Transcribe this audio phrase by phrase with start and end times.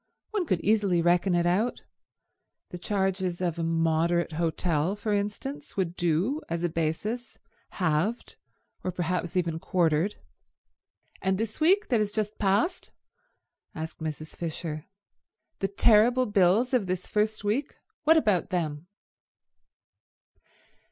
[0.31, 1.83] One could easily reckon it out.
[2.71, 7.37] The charges of a moderate hotel, for instance, would do as a basis,
[7.73, 8.35] halved,
[8.83, 10.15] or perhaps even quartered."
[11.21, 12.89] "And this week that has just passed?"
[13.75, 14.35] asked Mrs.
[14.35, 14.85] Fisher.
[15.59, 17.75] "The terrible bills of this first week?
[18.03, 18.87] What about them?"